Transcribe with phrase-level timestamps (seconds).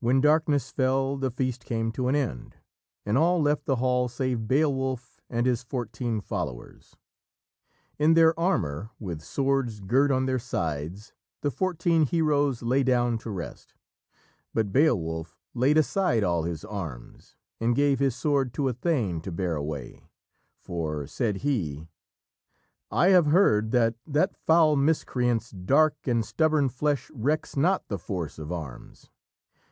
[0.00, 2.56] When darkness fell the feast came to an end,
[3.06, 6.94] and all left the hall save Beowulf and his fourteen followers.
[7.98, 13.30] In their armour, with swords girt on their sides, the fourteen heroes lay down to
[13.30, 13.72] rest,
[14.52, 19.32] but Beowulf laid aside all his arms and gave his sword to a thane to
[19.32, 20.10] bear away.
[20.58, 21.88] For, said he,
[22.90, 28.38] "I have heard That that foul miscreant's dark and stubborn flesh Recks not the force
[28.38, 29.08] of arms